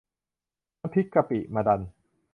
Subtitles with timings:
[0.81, 1.81] น้ำพริกกะปิมะดัน